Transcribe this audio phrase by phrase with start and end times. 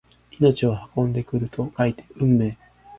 [0.39, 2.57] 命を運んでくると書いて運命！